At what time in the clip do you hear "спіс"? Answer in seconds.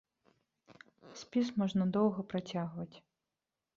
1.21-1.47